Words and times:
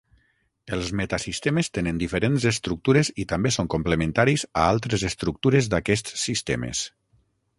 Els 0.77 0.87
metasistemes 0.99 1.69
tenen 1.77 1.99
diferents 2.03 2.47
estructures 2.53 3.11
i 3.25 3.27
també 3.33 3.53
són 3.57 3.69
complementaris 3.75 4.47
a 4.61 4.65
altres 4.73 5.07
estructures 5.13 5.71
d'aquests 5.75 6.17
sistemes. 6.25 6.85